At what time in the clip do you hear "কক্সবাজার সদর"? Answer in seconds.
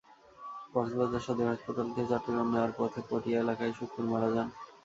0.73-1.47